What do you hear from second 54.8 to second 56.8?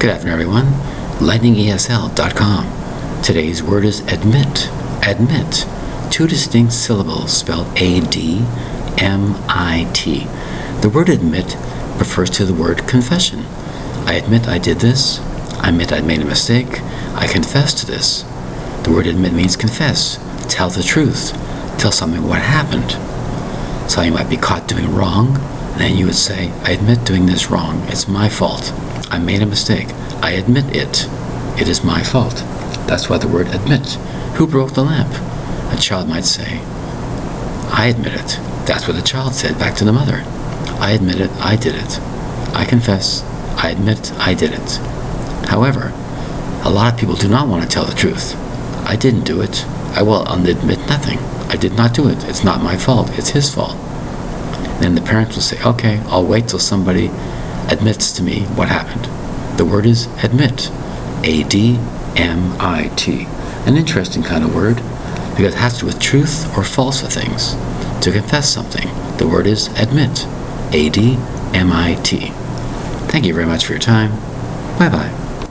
Then the parents will say, okay, I'll wait till